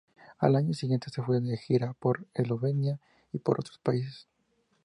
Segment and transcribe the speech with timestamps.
[0.39, 2.99] Al año siguiente, se fue de gira por Eslovenia,
[3.31, 4.27] y por otros países.